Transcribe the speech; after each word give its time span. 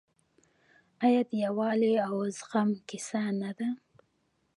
آیا 1.05 1.21
د 1.29 1.31
یووالي 1.43 1.93
او 2.07 2.15
زغم 2.37 2.69
کیسه 2.87 3.21
نه 3.41 3.51
ده؟ 3.57 3.69